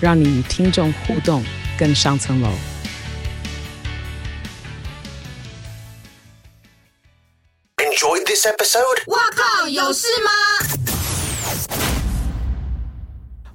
[0.00, 1.42] 让你与听众互动
[1.76, 2.48] 更上层楼。
[7.78, 9.02] Enjoyed this episode？
[9.08, 10.30] 哇靠，有事吗？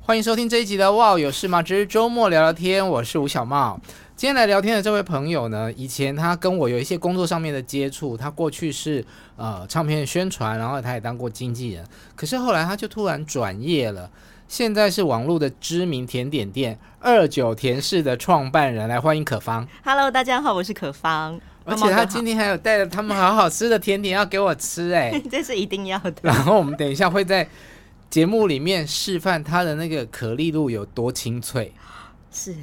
[0.01, 1.63] 欢迎收听这一集的《哇有事吗？
[1.63, 3.79] 之周末聊聊天》，我是吴小茂。
[4.17, 9.05] 今天来聊天的这位朋友呢，以前他跟我有一些工作上面的接触，他过去是
[9.37, 14.09] 呃唱片宣传，然后他也当过经纪人，可是后来他就突然转业了，
[14.53, 19.67] 现在是网络的知名甜点店二九甜室的创办人，来欢迎可芳。
[19.83, 26.13] Hello，大家好，我是可芳，而且他今天还有带了他们好好吃的甜点要给我吃，哎， 这是一定要的。
[26.21, 27.49] 然后我们等一下会在
[28.11, 31.73] 节目里面示范他的那个可丽露有多清脆。
[32.31, 32.55] 是，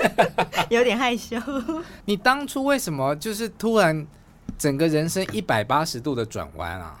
[0.70, 1.36] 有点害羞。
[2.06, 4.06] 你当初为什么就是突然
[4.56, 6.96] 整个人生一百八十度的转弯啊？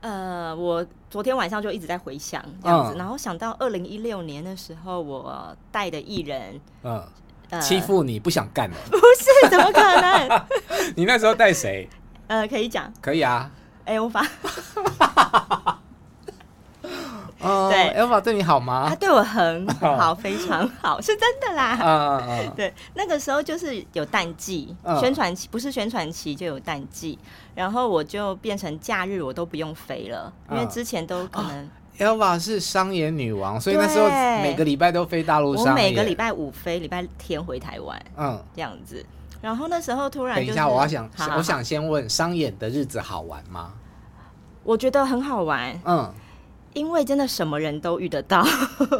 [0.00, 7.02] 呃，我昨天晚上就一直在回想这样子，嗯、然后想到二零一六年的时候，我带的艺人，嗯，
[7.50, 8.76] 呃、欺负你不想干了？
[8.90, 10.42] 不是，怎么可能？
[10.96, 11.88] 你那时候带谁？
[12.26, 13.50] 呃，可以讲，可以啊。
[13.84, 14.22] 哎，我发。
[17.98, 18.86] ，Elva 对你好吗？
[18.88, 21.78] 他对我很好，非常好，是真的啦。
[21.82, 27.18] 嗯嗯对，那个时候就是有淡季，嗯、宣传期不是宣传期就有淡季，
[27.54, 31.68] 然后我就变成假日我都不用飞了，因为之前都可能。
[31.98, 34.08] Elva、哦、是商演女王，所以那时候
[34.40, 35.72] 每个礼拜都飞大陆商演。
[35.72, 38.00] 我每个礼拜五飞，礼拜天回台湾。
[38.16, 39.04] 嗯，这样子。
[39.40, 43.72] 然后那时候突然、就是，等一下，我要想，好好我想先问，商演的日子好玩吗？
[44.62, 45.76] 我觉得很好玩。
[45.84, 46.14] 嗯。
[46.74, 48.44] 因为真的什么人都遇得到，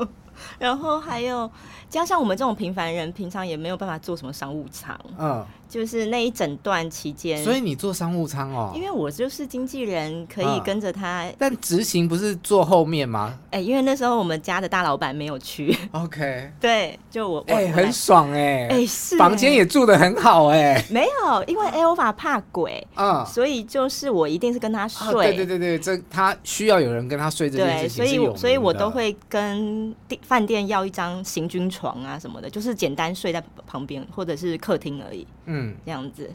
[0.59, 1.51] 然后还有
[1.89, 4.99] 加上我们这种平凡人，平常也没有办法做什么商务舱。
[5.19, 5.45] 嗯。
[5.69, 8.73] 就是那一整段期间，所以你坐商务舱哦？
[8.75, 11.25] 因为我就是经纪人，可以跟着他。
[11.25, 13.39] 嗯、但执行不是坐后面吗？
[13.51, 15.77] 哎、欸，因为那时候我们家的大老板没有去。
[15.91, 16.51] OK。
[16.59, 17.45] 对，就我。
[17.49, 18.69] 哎、欸，很爽哎、欸！
[18.71, 19.19] 哎、欸，是、欸。
[19.19, 20.85] 房间也住的很好哎、欸。
[20.89, 25.07] 没有，因为 Elva 怕鬼，嗯，所以就是我一定是跟他睡。
[25.07, 28.05] 哦、对对对对，这他需要有人跟他睡这件事情。
[28.07, 35.27] 对，所以所以我都会跟饭店要一张行军床啊什么的，就是简单睡在旁边或者是客厅而已。
[35.47, 36.31] 嗯，这样子。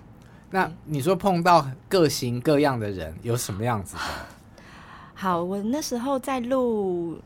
[0.52, 4.02] 那你说碰到各型各样的人有什么样子的？
[5.16, 7.18] 好，我那时候在录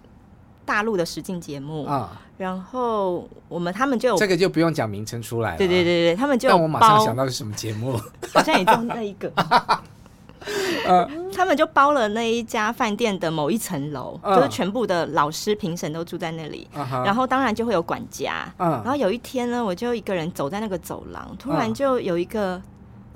[0.65, 5.57] 大陆的实境节目啊，嗯、然后我们他们就这个就不用讲名称出来了。
[5.57, 6.55] 对对对对，他们就有。
[6.55, 7.99] 但我马上想到是什么节目？
[8.33, 9.31] 好像也就那一个。
[11.33, 18.51] 他们就包了那一家饭店的某一层楼，嗯、就是全部的老师评审都住在那里，嗯、然后当然就会有管家。
[18.57, 22.61] 嗯、然后有一天呢，我就一个人走在那个走廊，突然就有一个。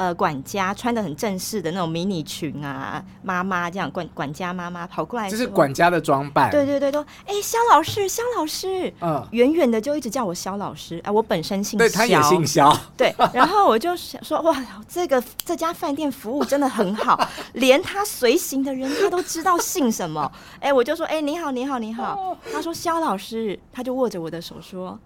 [0.01, 6.49] 呃，管家穿的很正式的那种迷你裙啊，妈妈这样管管家妈妈跑过来，这是管家的装扮。
[6.49, 10.99] 对对对，都哎，肖老师，肖老师，嗯，远远的就一直叫我肖老师。
[11.03, 12.75] 哎，我本身姓肖，对，他也姓肖。
[12.97, 17.23] 对，然后我就想说，哇，这个这家饭店服务真的很好，
[17.53, 20.31] 连他随行的人他都知道姓什么。
[20.59, 22.35] 哎，我就说，哎，你好，你好，你好。
[22.51, 24.97] 他说肖老师，他就握着我的手说。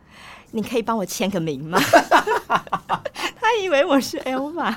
[0.56, 1.78] 你可以帮我签个名吗？
[3.38, 4.74] 他以为我是 Elva。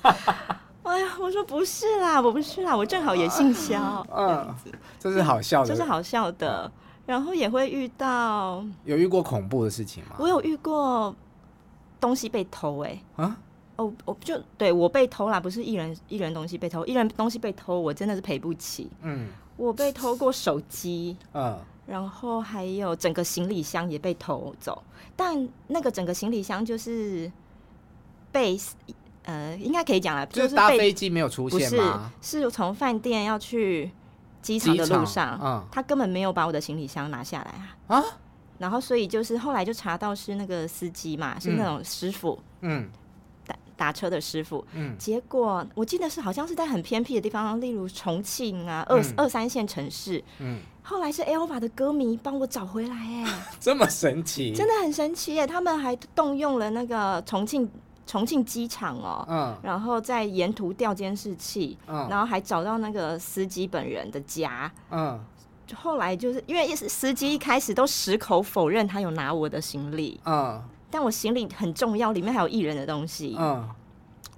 [0.82, 4.06] 哎呀，我说不是啦，我不是啦，我正好也姓肖。
[4.16, 4.54] 嗯，
[4.98, 6.70] 这是好笑的，这是好笑的。
[7.04, 10.16] 然后也会遇到，有遇过恐怖的事情吗？
[10.18, 11.14] 我有遇过
[12.00, 13.36] 东西被偷，哎，啊，
[13.76, 18.90] 哦，我就对我被偷啦，不是一人一人东西被偷，一人东西被偷，我真的是赔不起。
[19.02, 19.28] 嗯，
[19.58, 21.58] 我被偷过手机，嗯。
[21.86, 24.82] 然后还有整个行李箱也被偷走，
[25.14, 27.30] 但那个整个行李箱就是
[28.32, 28.58] 被
[29.24, 32.12] 呃，应该可以讲了，就是搭飞机没有出现吗？
[32.20, 33.90] 是是从饭店要去
[34.42, 37.50] 机场的路上，嗯，他根本没有把我的行李箱拿下来
[37.86, 38.04] 啊啊！
[38.58, 42.88] 然后所以就是后来就查到是那个司机嘛，是那种师傅，嗯，
[43.46, 50.60] 打打车的师傅，嗯，结果我记得是好像是在很偏僻的地方，例如重庆啊，二二三线城市，嗯。
[50.86, 53.24] 后来是 Elva 的歌迷帮我找回来，哎，
[53.58, 55.46] 这么神奇，真的很神奇耶！
[55.46, 57.66] 他们还动用了那个重庆
[58.06, 65.18] 重庆机场哦，嗯，然后在沿途调监视器，嗯，然后还找到那个司机本人的家，嗯，
[65.74, 73.66] 后来就是因为司机一开始都矢口否认他有拿我的行李，嗯，但我行李很重要，里面还有艺人的东西，嗯，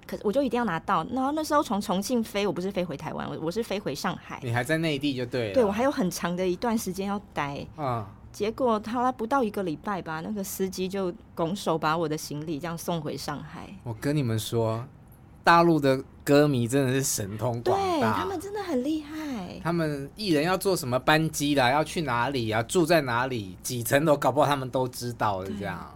[0.07, 1.05] 可是我就一定要拿到。
[1.11, 13.67] 然后那时候从重庆飞，我不是飞回台湾，我我是飞回上海，你还在内地就对了，对我还有很长的一段时间要待，嗯，结果他来不到一个礼拜吧，那个司机就拱手把我的行李这样送回上海。
[13.83, 14.85] 我跟你们说，
[15.43, 19.59] 大陆的歌迷真的是神通广大，对他们真的很厉害。
[19.63, 25.93] 他们艺人要坐什么班机啦，要去哪里啊，住在哪里，几层楼，搞不好他们都知道的这样。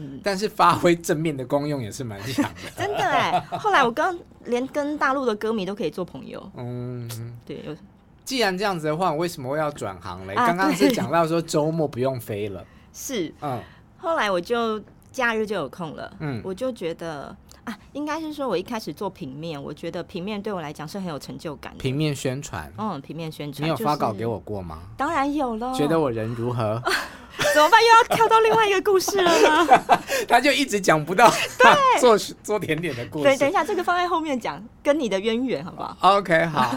[0.00, 2.70] 嗯，但是发挥正面的功用也是蛮强的。
[2.76, 4.16] 真的哎，后来我刚
[4.46, 6.50] 连跟大陆的歌迷都可以做朋友。
[6.56, 7.08] 嗯，
[7.44, 7.76] 对。
[8.24, 10.34] 既然这样子的话，我为什么会要转行嘞？
[10.34, 12.64] 刚刚、啊、是讲到说周末不用飞了。
[12.92, 13.32] 是。
[13.40, 13.60] 嗯。
[13.98, 14.80] 后来我就
[15.12, 16.12] 假日就有空了。
[16.20, 16.40] 嗯。
[16.44, 17.36] 我就觉得。
[17.64, 21.78] 啊，应该是说，我一开始做平面，我觉得平面对我来讲是很有成就感的。
[21.78, 24.78] 平面宣传，嗯，平面宣传，你有发稿给我过吗？
[24.80, 25.74] 就是、当然有了。
[25.74, 26.82] 觉得我人如何？
[27.54, 27.80] 怎么办？
[27.82, 29.82] 又要跳到另外一个故事了呢？
[30.28, 33.24] 他就一直讲不到对 做做甜点的故事。
[33.24, 36.74] 对，等一下，这个放在后面讲，跟你的渊源好不好？OK，好。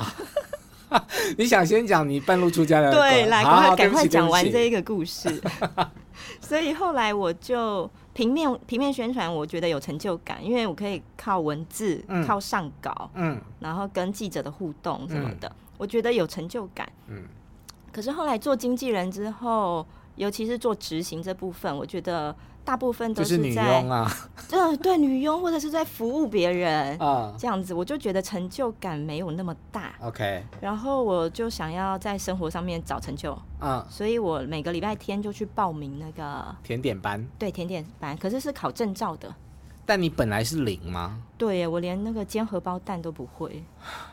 [1.37, 2.91] 你想先讲你半路出家的？
[2.91, 5.41] 对，来，赶快赶快讲完这一个故事。
[6.39, 7.89] 所以后来我就。
[8.13, 16.87] 平面平面宣传，我觉得有成就感，因为我可以靠文字，嗯、靠上稿，嗯，然后跟记者的互动什么的，嗯、我觉得有成就感。
[17.07, 17.23] 嗯，
[17.91, 19.83] 可是后来做经纪人之后，
[20.15, 22.35] 尤其是做执行这部分，我觉得。
[22.65, 24.09] 大部分都是在，是女佣啊，
[24.49, 29.93] 对对，女佣或者是在服务别人啊，这样子我就觉得成就感没有那么大。
[29.99, 39.35] OK，然后我就想要在生活上面找成就，嗯，所以我每个礼拜天就去报名那个甜点班，对，甜点班，可是是考证照的。
[39.85, 41.21] 但你本来是零吗？
[41.37, 43.61] 对，我连那个煎荷包蛋都不会。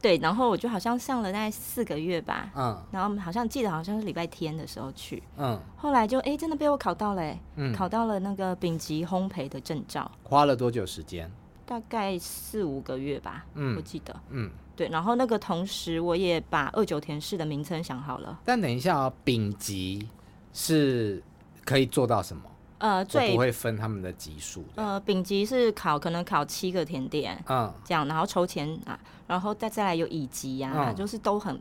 [0.00, 10.10] 对，然后我就好像上了大概四个月吧，嗯，然后好像记得好像是礼拜天的时候去，嗯，后来就哎真的被我考到了，嗯，考到了那个丙级烘焙的证照。
[10.22, 11.30] 花了多久时间？
[11.64, 18.38] 大概四五个月吧，嗯，我记得，嗯，对，然后那个同时我也把二九田市的名称想好了。
[18.44, 20.08] 但等一下啊，丙级
[20.52, 21.20] 是
[21.64, 22.42] 可以做到什么？
[22.78, 24.64] 呃，最不会分他们的级数。
[24.74, 31.58] 呃，丙级是考可能考七个甜点，嗯，这样，然后抽签啊，然后再再来有乙级呀，嗯、就是都很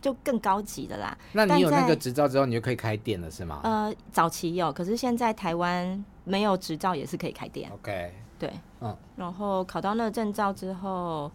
[0.00, 1.16] 就更高级的啦。
[1.32, 3.60] 那你有那个执照之后，你就可以开店了，是吗？
[3.62, 7.70] 呃，早期有，可是现在台湾没有执照也是可以开店。
[7.70, 11.30] OK，对，嗯，然后考到那个证照之后，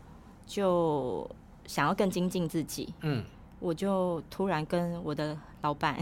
[0.46, 1.30] 就
[1.66, 3.24] 想要更精进自己，嗯，
[3.60, 5.98] 我就突然跟我的老板。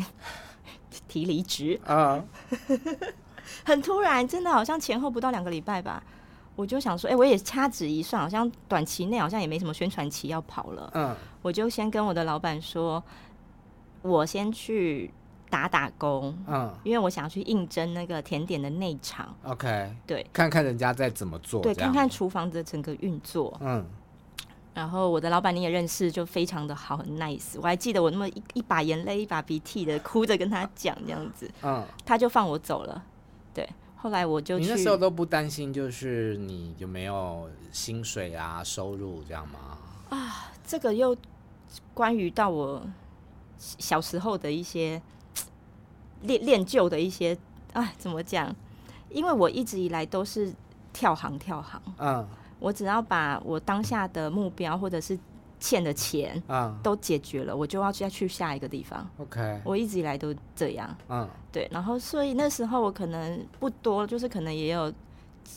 [1.14, 2.24] 提离职啊，
[3.64, 6.02] 很突然，真的好像前后不到两个礼拜吧。
[6.56, 10.90] 我就想说，哎、欸，我也掐指一算，好像短期内好像也没什么宣传期要跑了。
[10.96, 13.04] 嗯，我就先跟我的老板说，
[14.02, 15.14] 我先去
[15.52, 16.36] 打打工。
[16.48, 19.36] 嗯，因为我想要去应征那个甜点的内场。
[19.44, 23.56] OK，对，看看人家在怎么做，对，看看厨房的整个运作。
[23.62, 23.86] 嗯。
[24.74, 27.58] 然后我的老板你也认识，就非常的好，很 nice。
[27.58, 33.04] 我还记得我那么一一把眼泪一把鼻涕的哭着跟他讲这样子，嗯，他就放我走了。
[33.54, 34.66] 对，后来我就去。
[34.66, 39.78] 你那时候都不担心，就是你有没有薪水啊、收入这样吗？
[40.10, 41.16] 啊，这个又
[41.94, 42.84] 关于到我
[43.58, 45.00] 小时候的一些
[46.24, 47.38] 练练就的一些，
[47.74, 48.56] 哎，怎么讲？
[49.12, 50.52] 因为我一直以来都是
[50.92, 52.28] 跳行跳行，嗯。
[52.60, 55.18] 我只要把我当下的目标或者是
[55.60, 56.42] 欠的钱
[56.82, 59.10] 都解决了，嗯、我就要再去下一个地方。
[59.18, 60.94] OK，我一直以来都这样。
[61.08, 61.70] 嗯，对。
[61.72, 64.92] 然后，所以那时候我可能不多，就是可能也有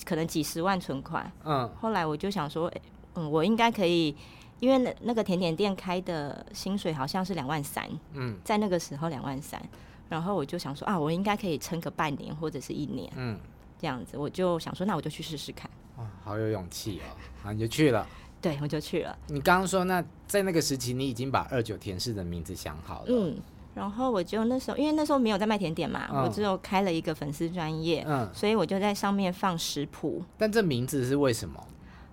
[0.04, 1.30] 可能几十万存款。
[1.44, 2.72] 嗯，后来我就想说，
[3.14, 4.14] 嗯，我应该可以，
[4.60, 7.88] 因为那那个甜点店开的薪水好像是两万三。
[8.12, 9.60] 嗯，在那个时候两万三，
[10.08, 13.12] 然后我就想说啊，我应该可以撑个半年或者是一年。
[13.16, 13.36] 嗯，
[13.80, 15.68] 这样子，我就想说，那我就去试试看。
[15.96, 17.08] 哇，好有勇气哦！
[17.42, 18.06] 好，你就去了。
[18.40, 19.18] 对，我就去了。
[19.28, 23.06] 你刚刚说，那在那个时期，你已经把二九甜室的名字想好了。
[23.08, 23.36] 嗯，
[23.74, 30.22] 然后我就那时候，因为那时候没有在卖甜点嘛，嗯、我只有开了一个粉丝专业，嗯，所以我就在上面放食谱。
[30.36, 31.66] 但这名字是为什么？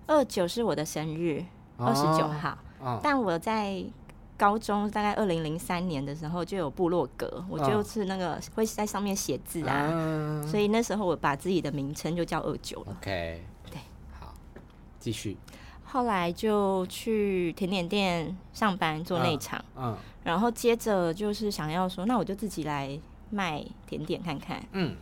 [0.06, 1.44] 二九是我的生日，
[1.76, 2.58] 二十九号。
[2.80, 3.84] 哦、但我在
[4.36, 12.96] 高中大概二零零三年的时候就有部落格，我就是那个会在上面写字啊，嗯、所以那时候我把自己的名称就叫二九了。
[13.00, 13.44] OK。
[15.04, 15.36] 继续，
[15.84, 24.96] 后来就去甜点店上班做内场，嗯，嗯，然后接着就是想要说，那我就自己来卖甜点看看，嗯，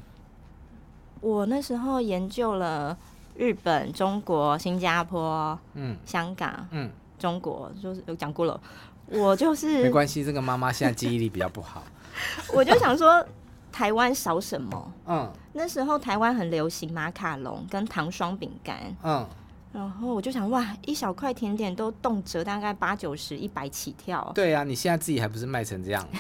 [1.20, 2.96] 我那时候研究了
[3.36, 8.60] 日本、中国、新加坡，嗯，香港，嗯，中国就是有讲过了，
[9.06, 11.84] 我就是 没关系，这个妈妈现在记忆力比较不好。
[12.52, 13.24] 我就想说，
[13.70, 14.92] 台湾少什么？
[15.06, 18.94] 嗯，那时候台湾很流行马卡龙跟糖霜饼干。
[19.02, 19.26] 嗯，
[19.72, 24.30] 然后我就想，哇，一小块甜点都动辄大概八九十、一百起跳。
[24.34, 26.06] 对呀、啊，你现在自己还不是卖成这样？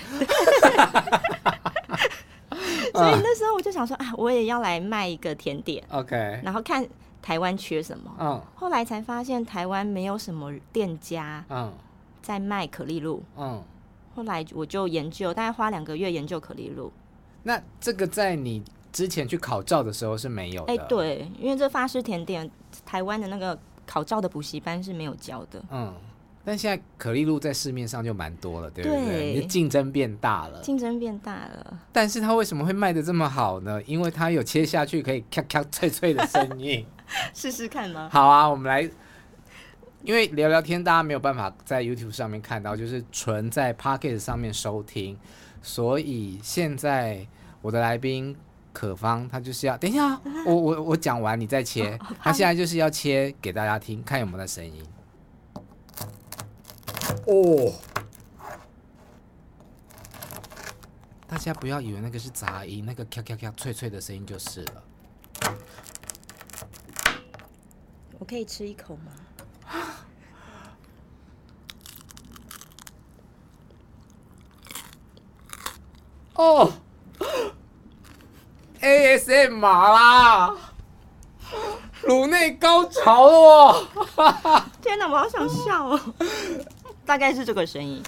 [2.94, 5.82] 所以那时候我就想说，啊，我也要来卖一个甜点。
[5.90, 6.86] OK，然后看
[7.20, 8.10] 台湾缺什么。
[8.18, 11.72] 嗯，后来才发现台湾没有什么店家嗯
[12.22, 13.22] 在卖可丽露。
[13.36, 13.62] 嗯，
[14.14, 16.92] 后来我就研究，大概花两个月研究可丽露。
[17.42, 18.62] 那这个在你
[18.92, 20.72] 之前去考照的时候是没有的。
[20.72, 22.48] 哎，对，因为这法式甜点，
[22.84, 25.62] 台湾的那个考照的补习班是没有教的。
[25.70, 25.92] 嗯，
[26.44, 29.46] 但现在可丽露在市面上就蛮多了，对不对？
[29.46, 30.60] 竞争变大了。
[30.60, 31.80] 竞争变大了。
[31.90, 33.82] 但是它为什么会卖的这么好呢？
[33.86, 36.86] 因为它有切下去可以咔咔脆脆的声音。
[37.34, 38.08] 试试看吗？
[38.12, 38.88] 好啊，我们来，
[40.02, 45.18] 因为聊聊天，大家没有办法在 YouTube 上面看到，就是纯在 Podcast 上面收听。
[45.60, 47.26] 所以现在
[47.60, 48.34] 我的来宾
[48.72, 51.98] 可芳，他就是要等一下， 我我我讲完你再切。
[52.20, 54.84] 他现在就是要切给大家听，看有没有那声音。
[57.26, 57.72] 哦，
[61.26, 64.82] 大家不要以为那个是杂音，那个咔咔咔脆脆的声音就是了。
[68.18, 69.12] 我可以吃一口吗？
[76.34, 76.72] 哦
[79.26, 80.54] ，ASMR 啦，
[82.02, 84.64] 颅内高潮了哦！
[84.80, 86.00] 天哪，我好想笑哦！
[87.04, 88.02] 大概是这个声音，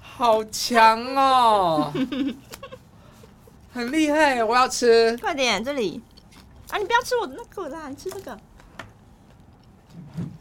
[0.00, 1.92] 好强哦，
[3.72, 5.16] 很厉害，我要吃。
[5.18, 6.02] 快点，这里
[6.70, 6.78] 啊！
[6.78, 8.38] 你不要吃我的那个啦，你吃这个。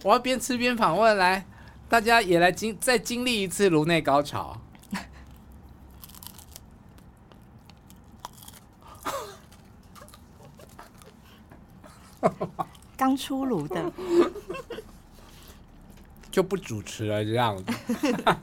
[0.04, 1.46] 我要边吃边访问，来，
[1.88, 4.58] 大家也来经再经历一次颅内高潮。
[12.96, 13.92] 刚出炉的，
[16.32, 17.66] 就不主持了这样子。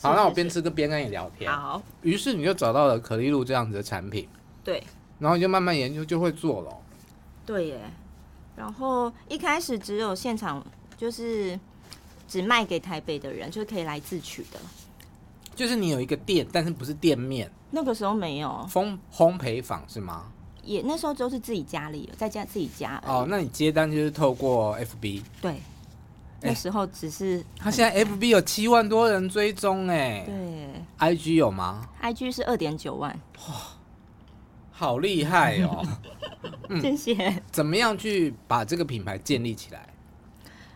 [0.00, 1.50] 好，那我边吃个边跟你聊天。
[1.50, 4.28] 好，于是你就找到了可丽露这样子的产品，
[4.62, 4.82] 对
[5.18, 6.76] 然后你就慢慢研究，就会做了。
[7.44, 7.80] 对耶。
[8.54, 10.64] 然后一开始只有现场，
[10.96, 11.58] 就是
[12.28, 14.60] 只卖给台北的人，就是可以来自取的。
[15.56, 20.30] 就是你有一个店，但是不是店面，那个时候没有，烘烘焙坊是吗？
[20.68, 23.02] 也那时候都是自己家里，在家自己家。
[23.06, 25.22] 哦，那你接单就是透过 FB。
[25.40, 25.60] 对，
[26.42, 30.24] 那时候只是他现在 FB 有七万多人追踪哎。
[30.26, 33.18] 对，IG 有吗？IG 是二点九万。
[33.48, 33.54] 哇
[34.70, 35.84] 好厉害哦！
[36.68, 37.42] 嗯、谢谢。
[37.50, 39.88] 怎么样去把这个品牌建立起来？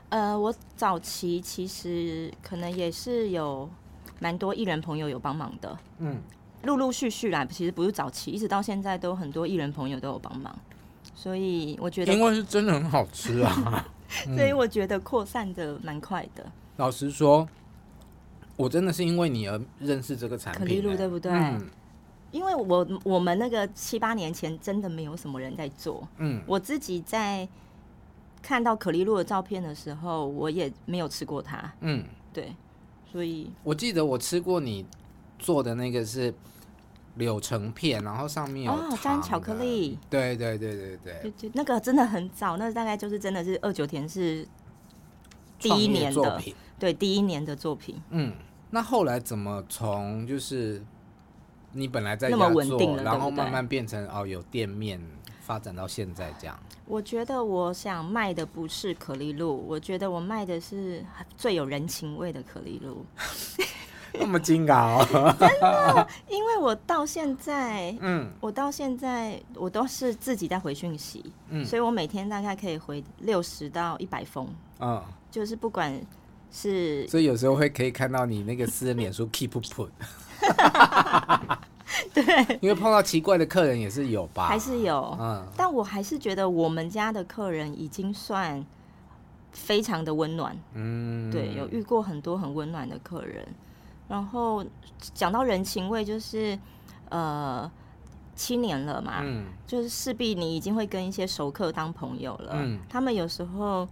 [0.09, 3.71] 呃，我早期其实可能也是有
[4.19, 5.79] 蛮多艺人朋友有帮忙的。
[5.99, 6.21] 嗯。
[6.65, 10.57] 陆陆续续来，其实不是早期，一直到现在都很多艺人朋友都有帮忙，
[11.15, 13.85] 所以我觉得，因为是真的很好吃啊，
[14.37, 16.45] 所以我觉得扩散的蛮快的。
[16.77, 17.49] 老实说，
[18.57, 21.33] 我真的是因为你而认识这个产品，可丽露对不对？
[21.33, 21.69] 嗯，
[22.31, 27.49] 因为我我们那个七八年前真的没有什么人在做，嗯，我自己在
[28.41, 32.55] 看到可丽露的照片的时候，我也没有吃过它，嗯，对，
[33.11, 34.85] 所以我记得我吃过你
[35.43, 36.33] 做的那个是。
[37.17, 44.49] 柳橙片，然后上面有哦沾巧克力，对对对对对，对对那个真的很早，那个、大概就是真的是二九田是
[45.59, 48.01] 第一年的作品，对第一年的作品。
[48.09, 48.33] 嗯，
[48.71, 50.83] 那后来怎么从就是
[51.73, 54.99] 你本来在家那么稳定了，然后慢慢变成哦有店面，
[55.43, 56.59] 发展到现在这样？
[56.87, 61.05] 我觉得我想卖的不是可丽露，我觉得我卖的是
[61.37, 63.05] 最有人情味的可丽露。
[64.21, 74.47] 那么精搞，真的，因为我到现在，嗯，我到现在我都是自己在回讯息，嗯，所以我每天大概可以回六十到一百封，
[74.81, 75.99] 嗯，就是不管
[76.51, 79.89] 是，所以有时候会可以看到你那个私人脸书 keep put，
[82.13, 88.63] 对，因为碰到奇怪的客人也是有吧，还是有，嗯，但我还是觉得我们家的客人已经算
[89.53, 93.49] 非常的温暖，嗯，对，有遇过很多很温暖的客人。
[94.13, 94.63] 然后
[95.15, 96.59] 讲到人情味，就是
[97.09, 97.71] 呃
[98.37, 102.53] 七年了嘛，嗯，就是势必你已经会跟一些熟客当朋友了。
[102.57, 103.89] 嗯，他们有时候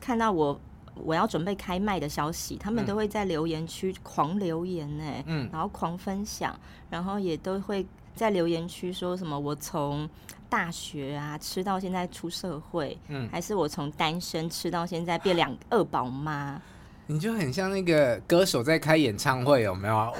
[0.00, 0.58] 看到我
[0.94, 6.58] 我要准备开卖的消息，他们都会在留言区狂留言呢，嗯，然后狂分享，
[6.88, 10.08] 然后也都会在留言区说什么我从
[10.48, 16.58] 大学啊吃到现在出社会，嗯，还是我从单身吃到现在变两二宝妈。
[17.06, 20.10] 你就很像那个歌手在开演唱会，有没有啊？
[20.10, 20.18] 我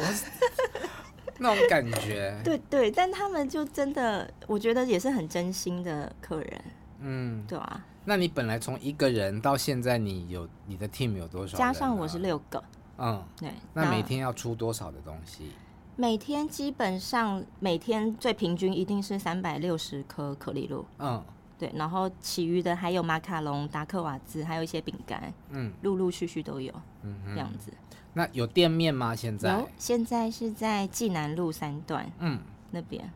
[1.38, 2.37] 那种感觉。
[2.45, 6.64] 对对，但他们就真的，我觉得也是很真心的客人。
[7.00, 7.85] 嗯，对啊。
[8.05, 11.57] 那你本来从一个人到现在，你有你的 team 有多少？
[11.57, 12.62] 加上我是六个。
[12.99, 13.50] 嗯，对。
[13.73, 15.50] 那每天要出多少的东西？
[15.97, 20.85] 每天基本上每天最平均一定是三百六十颗可丽露。
[20.99, 21.25] 嗯。
[21.56, 27.73] 对，然后其余的还有马卡龙、达克瓦兹，还有一些饼干，嗯，陆陆续续都有，嗯，这样子。
[28.12, 29.14] 那有店面吗？
[29.14, 29.52] 现在？
[29.52, 32.40] 有，现在是在济南路三段，嗯，
[32.73, 33.08] 那边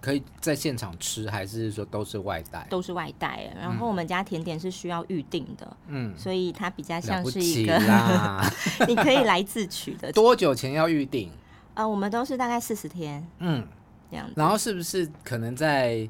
[0.00, 2.66] 可以在现场吃，还是说都是外带？
[2.70, 3.52] 都是外带。
[3.60, 7.78] 然后我们家甜点是需要预定的，嗯，所以它比较像是一个，
[8.88, 10.10] 你可以来自取的。
[10.16, 11.30] 多久前要预定？
[11.74, 13.66] 呃，我们都是大概四十天，嗯，
[14.10, 14.32] 这样子。
[14.36, 16.08] 然后是不是可能在？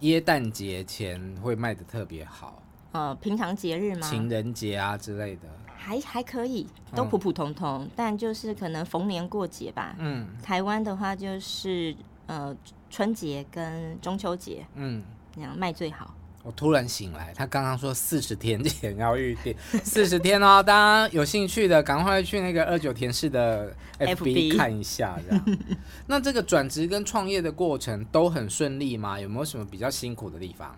[0.00, 4.00] 耶诞节前会卖的特别好，呃，平常节日吗？
[4.08, 9.94] 情人节啊之类的，还还可以，都普普通通，嗯、但就是可能逢年过节吧。
[9.98, 11.94] 嗯，台湾的话就是
[12.26, 12.56] 呃
[12.88, 15.02] 春节跟中秋节，嗯，
[15.36, 16.14] 那样卖最好。
[16.42, 19.54] 我突然醒来，他刚刚说四十天前要预定，
[19.84, 25.58] 四十天哦，大家有兴趣的赶快去那个二九田市的 FB 看一下，这样。
[26.06, 29.20] 那这个转职跟创业的过程都很顺利吗？
[29.20, 30.74] 有没有什么比较辛苦的地方？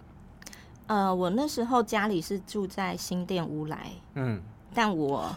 [0.88, 4.42] 呃，我那时候家里是住在新店乌来，嗯，
[4.74, 5.34] 但我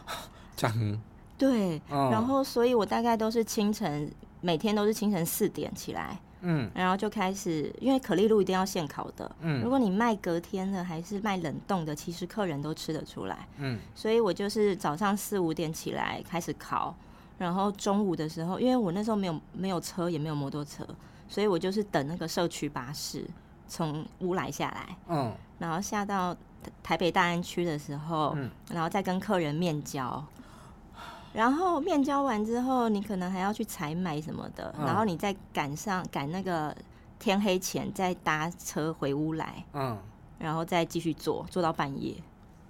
[0.58, 1.02] 这样
[1.38, 6.20] 对，哦、然后所以我大概都是清晨，每天都是清晨四点起来。
[6.42, 9.30] 嗯，然后就开始，因为可丽露一定要现烤的。
[9.42, 13.48] 嗯，如果你卖隔天的还是卖冷冻的，其实客人都吃得出来。
[13.58, 16.96] 嗯，所以我就是早上四五点起来开始烤，
[17.38, 20.86] 然后中午的时候，因为我那时候没有没有车也没有摩托车，
[21.28, 23.26] 所以我就是等那个社区巴士
[23.68, 24.98] 从乌来下来。
[25.08, 26.36] 嗯，然后下到
[26.84, 30.24] 台北大安区的时候，嗯，然后再跟客人面交。
[31.36, 36.76] 然后面交完之后，你可能还要去采买什么的，嗯、然后你再赶上赶那个
[37.20, 39.98] 天黑前再搭车回屋来，嗯，
[40.40, 42.16] 然后再继续做做到半夜。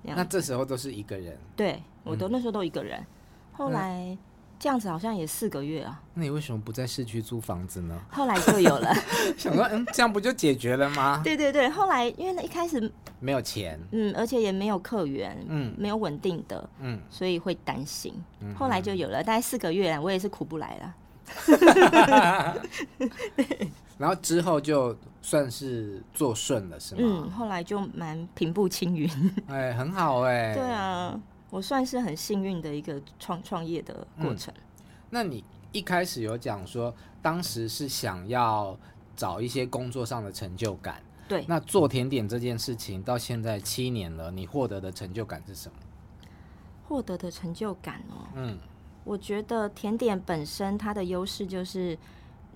[0.02, 1.38] 那这时候都是一个人？
[1.56, 3.00] 对，我都那时候都一个人。
[3.00, 3.06] 嗯、
[3.54, 4.18] 后来。
[4.60, 6.02] 这样子好像也四个月啊。
[6.14, 8.00] 那你为什么不在市区租房子呢？
[8.10, 8.94] 后来就有了，
[9.38, 11.22] 想说嗯，这样不就解决了吗？
[11.24, 18.14] 对对对，后来因为一开始没有钱，嗯，而且也没有客源，嗯，没有稳定的，嗯，所以会担心。
[18.40, 20.96] 嗯、后来就有了，大概四个月，我也是苦不来了。
[23.98, 27.02] 然后之后就算是做顺了，是吗？
[27.04, 29.10] 嗯，后来就蛮平步青云。
[29.48, 30.54] 哎，很好哎、欸。
[30.54, 31.20] 对啊。
[31.56, 34.54] 我算是很幸运的一个创创业的过程。
[34.58, 34.62] 嗯。
[35.10, 35.42] 那你
[35.72, 38.78] 一开始有讲说，当时是想要
[39.16, 41.02] 找一些工作上的成就感。
[41.30, 41.46] 对。
[41.48, 45.78] 那做甜点这件事情到现在七年了，你获得的成就感是什么？
[46.90, 48.60] 获得的成就感哦，嗯，
[49.06, 51.98] 我觉得甜点本身它的优势就是，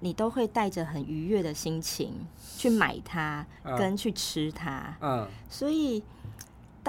[0.02, 2.14] 你都会带着很愉悦的心情
[2.58, 4.98] 去买它，跟去吃它。
[5.00, 5.26] 嗯。
[5.50, 6.04] 所以。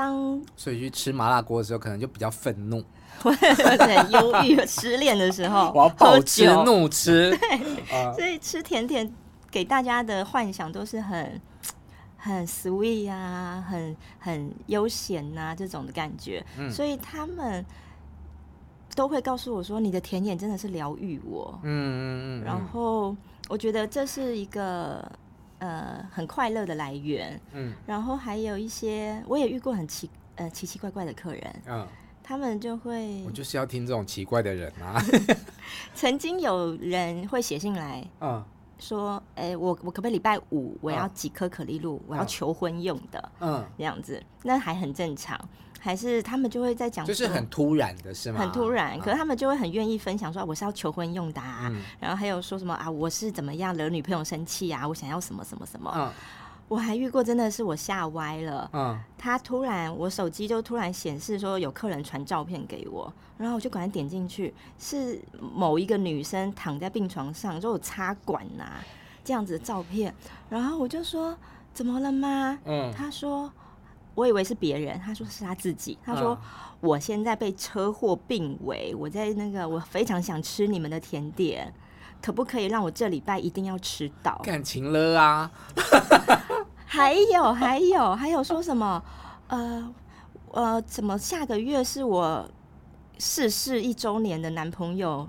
[0.01, 2.83] 当所以去吃麻辣锅的时候，可能就比较愤怒，
[3.21, 7.37] 或者忧郁、失恋的时候， 我要暴吃怒吃。
[7.37, 7.59] 对，
[7.95, 9.13] 啊、所以吃甜点
[9.51, 11.39] 给大家的幻想都是很
[12.17, 16.43] 很 sweet 啊，很很悠闲呐这种的感觉。
[16.57, 17.63] 嗯、所以他们
[18.95, 22.45] 都会告诉我说：“你的甜点真的是疗愈我。”嗯嗯嗯。
[22.45, 23.15] 然后
[23.51, 25.05] 我觉得这是一个。
[25.61, 31.87] 呃，很快乐的来源，嗯，然后还有一些，我也遇过很奇呃奇奇怪怪的客人，嗯，
[32.23, 35.01] 他们就会，我就是要听这种奇怪的人啊。
[35.95, 38.43] 曾经有人会写信来，嗯，
[38.79, 45.39] 说，哎，我我可不可以礼拜五我要几颗可丽露，嗯、我要求婚用的，嗯，这样子，那还很正常。
[45.83, 48.39] 还是他们就会在讲，就是很突然的是吗？
[48.39, 55.91] 很突然，可是他们就会很愿意分享，说我是要求婚用的，啊，嗯、然后还有说什么啊，我是怎么样惹女朋友生气啊，我想要什么什么什么。
[55.97, 56.13] 嗯、
[56.69, 58.69] 我还遇过，真的是我吓歪了。
[58.75, 68.85] 嗯，他突然，我手机就突然显示说有客人传照片给我，然后我就赶紧点进去，是某一个女生躺在病床上，就有插管呐，啊，
[69.25, 70.15] 这样子的照片，
[70.51, 71.35] 然后我就说
[71.73, 72.59] 怎么了吗？
[72.67, 73.51] 嗯，他说。
[74.15, 75.97] 我以为是别人，他说是他自己。
[76.05, 76.37] 他说
[76.81, 81.73] ：“我现在被车祸病危，我在那个，我非常想吃你们的甜点，
[82.21, 85.51] 可不可以让我这礼拜一定要吃到？”感情了啊！
[86.85, 89.03] 还有还有还有说什么？
[89.47, 89.95] 呃
[90.53, 92.49] 呃，怎么下个月是我
[93.19, 95.29] 逝世一周年的男朋友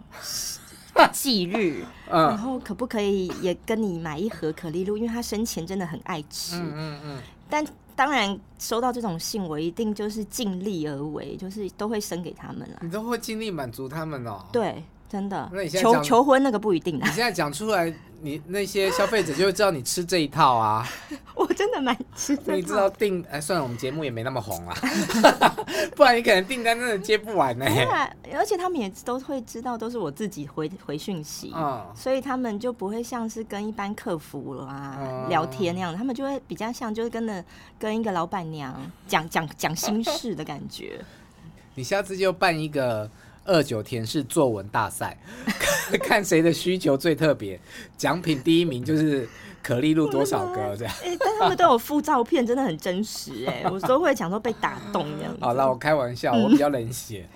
[1.13, 1.85] 忌日？
[2.09, 4.97] 然后可不可以也跟你买一盒可丽露？
[4.97, 6.57] 因为他生前真的很爱吃。
[6.57, 7.63] 嗯嗯嗯，但。
[8.01, 12.79] 当然收到这种信，我一定就是尽力而为，就是都会生给他们了。
[12.81, 14.43] 你都会尽力满足他们哦。
[14.51, 15.47] 对，真的。
[15.53, 17.07] 那你现在求求婚那个不一定啊。
[17.07, 17.93] 你现在讲出来。
[18.21, 20.87] 你 那些消费者就会知道你吃这一套啊！
[21.35, 22.53] 我真的蛮吃的。
[22.55, 24.75] 你知道订哎，算了，我们节目也没那么红啊，
[25.95, 28.15] 不然你可能订单真的接不完呢、欸。
[28.33, 37.43] 而且他们也都会知道，都是我自己回回讯息，嗯，所以他们就不会像是跟一般客服啊、嗯、聊天那样，他们就会比较像就是跟着
[37.79, 40.99] 跟一个老板娘讲讲讲心事的感觉。
[41.75, 43.09] 你下次就办一个。
[43.45, 45.17] 二九田氏作文大赛，
[46.03, 47.59] 看谁的需求最特别，
[47.97, 49.27] 奖品第一名就是
[49.63, 50.93] 可丽露多少个这样。
[51.03, 55.35] 哎、欸，但他们都有附照片，真的很真实哎，我都会讲说被打动这样。
[55.41, 57.27] 好了，我开玩笑，我比较冷血。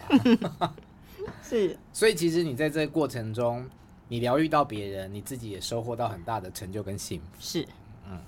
[1.41, 3.67] 是，所以其实你在这个过程中，
[4.07, 7.25] 你疗愈到别人，你自己也收获到很大的成就跟幸福。
[7.39, 7.67] 是，
[8.07, 8.19] 嗯，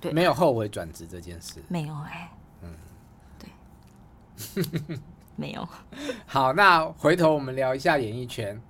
[0.00, 1.62] 对，没有后悔转职这件事。
[1.68, 2.30] 没有哎，
[2.62, 2.68] 嗯，
[3.38, 4.98] 对。
[5.36, 5.68] 没有，
[6.26, 8.60] 好，那回头我们聊一下演艺圈。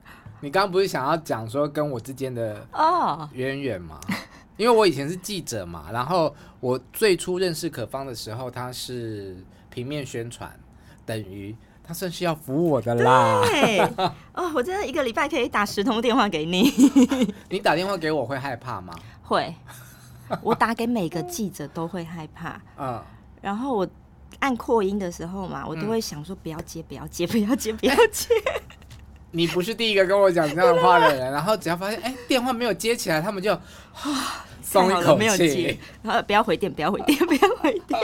[0.40, 4.16] 你刚刚不是想要讲说跟我之间的哦渊源吗？Oh.
[4.56, 9.36] 因为我以前是记者嘛，然后我最初认识可芳的时候，他是
[9.70, 10.50] 平面宣传，
[11.06, 13.40] 等于他算是要服务我的啦。
[13.42, 13.80] 对，
[14.34, 16.70] 哦，我真的一个礼拜可以打十通电话给你。
[17.48, 18.94] 你打电话给我会害怕吗？
[19.22, 19.54] 会，
[20.42, 22.60] 我打给每个记者都会害怕。
[22.78, 23.02] 嗯，
[23.40, 23.88] 然后我。
[24.40, 28.28] 按扩音的时候嘛，我都会想说不要接，不要接， 不要接，不要接。
[29.30, 33.58] 你不是第一个跟我讲这样的话的人，然后只要发现哎 电话没有接起来，他们就
[34.62, 38.00] 松一口气，然后不要回电，不要回电，不要回电。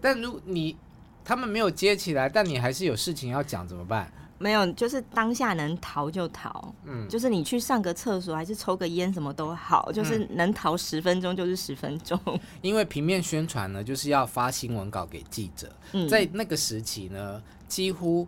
[0.00, 0.76] 但如果你
[1.24, 4.10] 他们没有接起来，但你还是有事情要讲，怎么办？
[4.38, 12.18] 没有，就是当下能逃就逃，嗯，就是你去上个厕所，还是抽个烟，什么都好，就是能逃十分钟就是十分钟。
[12.62, 18.26] 因为平面宣传呢，就是要发新闻稿给记者，嗯，在那个时期呢，几乎。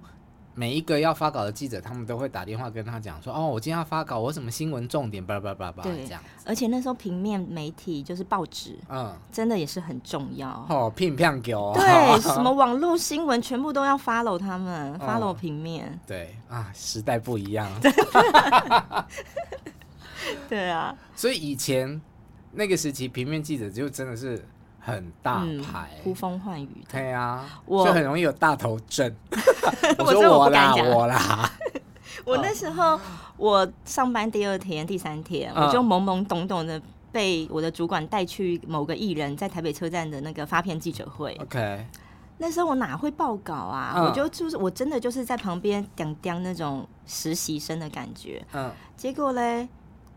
[0.59, 10.49] 每一个要发稿的记者，他们都会打电话跟他讲说：“哦，我今天要发稿，我什么新闻重点，叭叭叭叭，这样。”而且那时候平面媒体就是报纸，嗯，真的也是很重要。
[10.69, 11.73] 哦，拼票给我。
[11.75, 11.85] 对，
[12.21, 15.97] 什么网络新闻全部都要 follow 他们，follow 平面。
[16.05, 17.71] 对啊，时代不一样。
[20.49, 20.93] 对啊。
[21.15, 22.01] 所以以前
[22.51, 24.45] 那个时期，平面记者就真的是。
[24.81, 26.85] 很大牌，呼风唤雨。
[26.91, 29.15] 对啊，我就很容易有大头症。
[29.99, 31.51] 我说我啦，我啦。
[32.25, 32.99] 我那时候
[33.37, 36.81] 我上班第二天、第三天，我就懵懵懂懂的
[37.13, 41.35] 被我的主管带去某个艺人，在台北车站的那个发片记者会。
[41.41, 41.87] OK，
[42.39, 43.95] 那时候我哪会报稿啊？
[44.05, 48.45] 我就就是我真的就是在旁边讲讲那种实习生的感觉。
[48.53, 49.69] 嗯，结果嘞，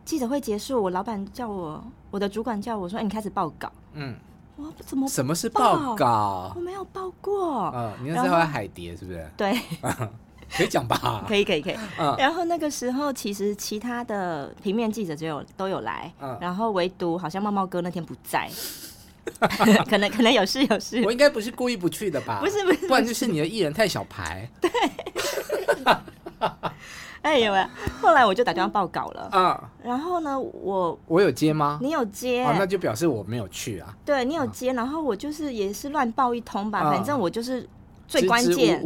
[0.04, 4.16] 记者会结束，我老板叫我，我的主管叫我说：“哎，你开始报稿。”嗯。
[4.62, 5.08] 我怎么？
[5.08, 6.54] 什么是报告？
[6.56, 7.72] 我没有报过。
[7.76, 9.28] 嗯，你那时候在海蝶是不是？
[9.36, 9.58] 对，
[10.56, 11.24] 可以讲吧？
[11.28, 11.76] 可以，可以，可以。
[11.98, 18.50] 嗯，然后那个时候其实其他的平面记者就有都有来，嗯，然后唯独好像茂茂哥那天不在，
[19.90, 21.02] 可能可能有事有事。
[21.04, 22.40] 我应该不是故意不去的吧？
[22.44, 24.50] 不是不是，不然就是你的艺人太小牌。
[24.60, 24.70] 对。
[27.22, 27.68] 哎呦喂！
[28.02, 31.78] 后来我就打电话报告了嗯，然后呢，我我有接吗？
[31.82, 33.96] 你有接，那就表示我没有去啊。
[34.04, 37.68] 对，你有接，然后我就是也是乱报一通吧，反正我就是
[38.08, 38.82] 最关键，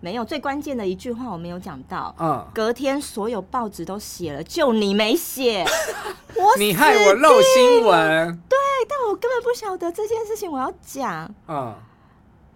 [0.00, 2.14] 没有最关键的一句话我没有讲到。
[2.18, 5.64] 嗯，隔天所有报纸都写了，就你没写，
[6.36, 8.38] 我你害我漏新闻。
[8.48, 11.34] 对，但我根本不晓得这件事情，我要讲。
[11.48, 11.74] 嗯。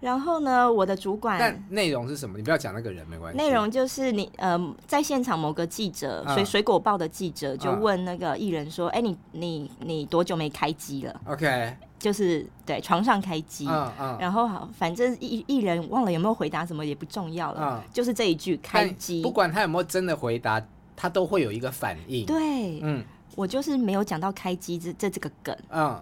[0.05, 2.37] 然后呢，我的主管，但内容是什么？
[2.37, 3.37] 你不要讲那个人没关系。
[3.39, 13.67] 内容就是你呃，在现场某个记者，水水果报的记者就问那个艺人说：“哎，你你你多久没开机了？”OK，就是对床上开机。
[13.67, 14.17] 嗯嗯。
[14.19, 19.23] 然后好，反正艺艺人忘了有没有回答什么也不重要了，就是这一句开机。
[19.23, 20.61] 不管他有没有真的回答，
[20.95, 22.27] 他都会有一个反应。
[22.27, 23.03] 对，嗯，
[23.35, 25.57] 我就是没有讲到开机这这这个梗。
[25.71, 25.99] 嗯。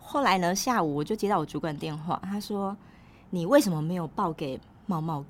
[0.00, 2.74] 后来呢，下午我就接到我主管电话，他说。
[3.30, 5.24] 你为什么没有报给茂茂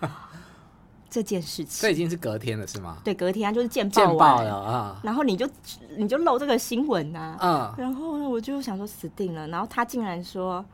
[0.00, 0.08] 哥
[1.10, 1.82] 这件事情？
[1.82, 2.98] 这已经是隔天了，是吗？
[3.02, 5.00] 对，隔天啊，就是见报完了啊。
[5.02, 5.48] 然后你就
[5.96, 7.36] 你就漏这个新闻啊。
[7.40, 7.74] 嗯。
[7.76, 9.48] 然后呢，我就想说死定了。
[9.48, 10.64] 然后他竟然说，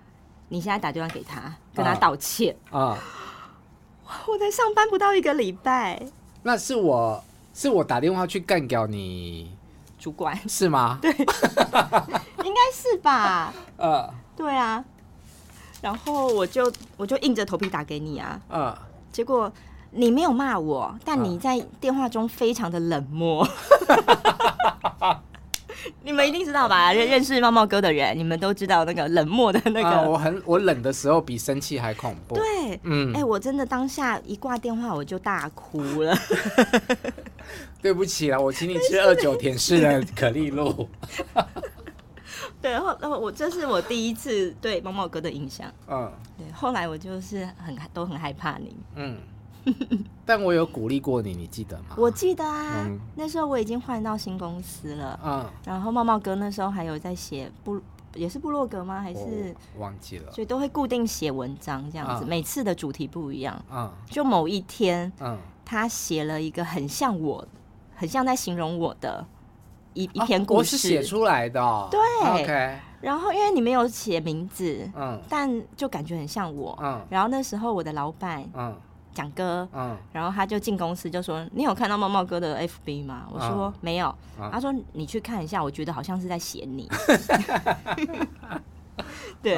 [0.49, 2.99] 你现在打电话给他，跟他道歉啊。
[4.29, 6.07] 我才上班不到一个礼拜。
[6.43, 7.25] 那是我
[7.55, 9.51] 是我打电话去干掉你
[9.99, 10.99] 主管是吗？
[11.01, 13.55] 对，应该是吧。
[13.79, 14.85] 呃，对啊。
[15.83, 18.77] 然后我就我就硬着头皮打给你啊，嗯，
[19.13, 19.53] 结果
[19.91, 23.47] 你没有骂我，但你在电话中非常的冷漠，
[26.03, 26.93] 你们一定知道吧？
[26.93, 29.89] 认认识茂茂哥的人，你们都知道那个冷漠的那个。
[29.89, 32.35] 啊、我很我冷的时候比生气还恐怖。
[32.35, 36.17] 对，嗯，哎、欸，我真的当下一挂电话我就大哭了。
[37.81, 40.89] 对不起啦，我请你吃二九甜式的可丽露。
[42.61, 45.71] 对，然后我这是我第一次对猫猫哥的印象。
[45.89, 48.77] 嗯，对，后来我就是很都很害怕你。
[48.95, 49.19] 嗯。
[50.25, 51.97] 但我有鼓励过你，你记得吗？
[51.97, 55.19] 我记得啊，嗯、那时候我已经换到新公司了。
[55.25, 57.81] 嗯，然后茂茂哥那时候还有在写部，
[58.15, 59.01] 也是部落格吗？
[59.01, 60.31] 还是忘记了？
[60.31, 63.61] 所以都会固定写文章这样子，嗯、每次的主题不一样。
[63.69, 67.45] 嗯，就某一天，嗯，他写了一个很像我，
[67.97, 69.27] 很像在形容我的
[69.97, 71.89] 一一篇故事，写、哦、出来的、哦。
[71.91, 72.01] 对
[72.43, 72.79] ，OK。
[73.01, 76.79] 然后因为你没有写名字，嗯，但就感觉很像我。
[76.83, 78.77] 嗯，然后那时候我的老板，嗯。
[79.17, 84.15] 蒋哥，嗯，然后他就进公司就说：“你有看到茂茂哥的 FB 吗？”我说：“嗯、没有。
[84.39, 86.87] 嗯”他说：“你去看一下，我觉得好像是在写你。
[89.43, 89.57] ”对，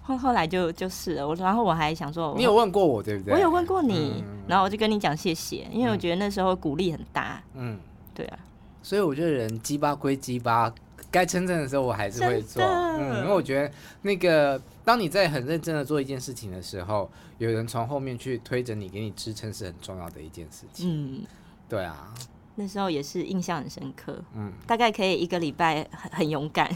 [0.00, 1.26] 后、嗯、后来就就是了。
[1.26, 3.34] 我然后我还想说，你有问过我对不对？
[3.34, 7.42] 我有问过你，嗯、然后我就跟你讲谢谢，因为我觉得那时候鼓励很大。
[7.54, 7.80] 嗯，
[8.14, 8.38] 对啊。
[8.82, 10.72] 所以我觉得人鸡巴归鸡巴，
[11.10, 12.62] 该称赞的时候我还是会做。
[12.62, 14.60] 嗯，因为我觉得那个。
[14.82, 20.88] 当你在很认真的做一件事情的时候，有人从后面去推着你，给你支撑，是很重要的一件事情。
[20.90, 21.22] 嗯，
[21.68, 22.12] 对啊，
[22.56, 24.20] 那时候也是印象很深刻。
[24.34, 26.68] 嗯，大概可以一个礼拜很很勇敢。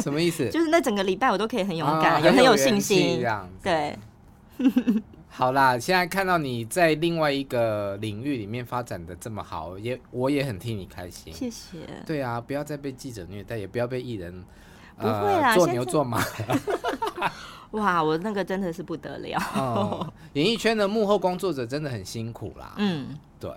[0.00, 0.48] 什么意思？
[0.52, 3.16] 就是那整个礼拜我都可以很勇敢，哦、也很有信心。
[3.16, 3.98] 这样对。
[5.34, 11.32] 好啦，现在看到你在另外一个领域里面发展的这么好，也我也很替你开心。
[11.32, 11.78] 谢谢。
[12.06, 14.44] 对啊，不要再被记者虐待，也不要被艺人。
[14.98, 16.22] 不会啦，呃、做牛做马。
[17.72, 19.38] 哇，我那个真的是不得了。
[19.56, 22.74] 哦、演艺圈的幕后工作者真的很辛苦啦。
[22.76, 23.50] 嗯，对。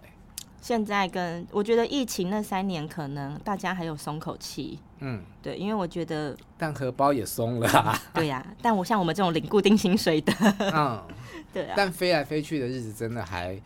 [0.65, 4.80] 现在跟我觉得疫情那三年，可能大家还有松口气。
[4.97, 7.95] 嗯，对，因为我觉得，但荷包也松了、啊。
[8.15, 10.34] 对呀、啊，但我像我们这种领固定薪水的，
[10.73, 10.99] 嗯，
[11.54, 11.75] 对啊。
[11.78, 13.62] 但飞来飞去的日子真的还，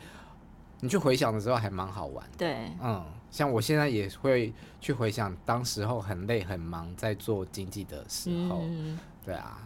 [0.82, 2.22] 你去回想的时候还蛮好玩。
[2.38, 3.02] 对，嗯。
[3.32, 9.58] 像我现在也会去回想当时候很累很忙在做经济的时候，嗯、对啊，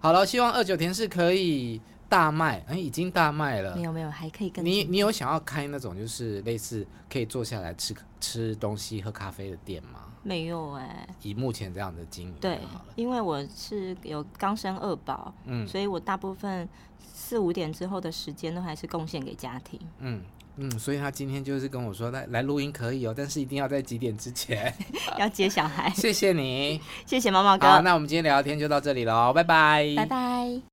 [0.00, 10.00] 好了，希望二九田是可以大卖，哎、欸，已经大卖了，没有没有，还可以跟你你有想要开那种就是类似可以坐下来吃吃东西喝咖啡的店吗？
[10.22, 12.58] 没有哎、欸，以目前这样的经营，对，
[12.96, 16.68] 因为我是有刚生二宝，嗯，所以我大部分
[17.12, 20.22] 四五点之后的时间都还是贡献给家庭，嗯。
[20.60, 24.74] 嗯，所以他今天就是跟我说，来来录音可以哦，但是一定要在几点之前
[25.16, 25.88] 要接小孩。
[25.90, 27.68] 谢谢你， 谢谢毛毛哥。
[27.68, 30.60] 好，那我们今天聊天就到这里喽，拜拜，拜拜。